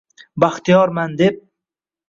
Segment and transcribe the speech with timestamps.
[0.43, 1.39] “Baxtiyorman” deb